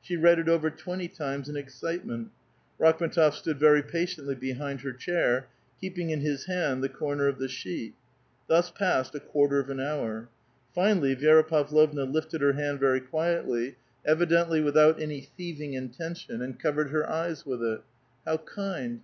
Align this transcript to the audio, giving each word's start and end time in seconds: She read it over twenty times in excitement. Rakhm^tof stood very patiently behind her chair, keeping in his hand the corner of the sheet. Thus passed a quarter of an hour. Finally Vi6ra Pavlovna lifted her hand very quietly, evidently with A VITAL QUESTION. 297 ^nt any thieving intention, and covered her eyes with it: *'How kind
She 0.00 0.16
read 0.16 0.38
it 0.38 0.48
over 0.48 0.70
twenty 0.70 1.06
times 1.06 1.50
in 1.50 1.56
excitement. 1.58 2.30
Rakhm^tof 2.80 3.34
stood 3.34 3.60
very 3.60 3.82
patiently 3.82 4.34
behind 4.34 4.80
her 4.80 4.92
chair, 4.94 5.48
keeping 5.78 6.08
in 6.08 6.20
his 6.22 6.46
hand 6.46 6.82
the 6.82 6.88
corner 6.88 7.28
of 7.28 7.38
the 7.38 7.46
sheet. 7.46 7.92
Thus 8.48 8.70
passed 8.70 9.14
a 9.14 9.20
quarter 9.20 9.58
of 9.60 9.68
an 9.68 9.78
hour. 9.78 10.30
Finally 10.74 11.14
Vi6ra 11.16 11.46
Pavlovna 11.46 12.04
lifted 12.04 12.40
her 12.40 12.54
hand 12.54 12.80
very 12.80 13.00
quietly, 13.02 13.76
evidently 14.02 14.62
with 14.62 14.78
A 14.78 14.94
VITAL 14.94 14.94
QUESTION. 14.94 15.08
297 15.10 15.28
^nt 15.28 15.28
any 15.44 15.52
thieving 15.60 15.74
intention, 15.74 16.40
and 16.40 16.58
covered 16.58 16.88
her 16.88 17.06
eyes 17.06 17.44
with 17.44 17.62
it: 17.62 17.82
*'How 18.24 18.38
kind 18.38 19.02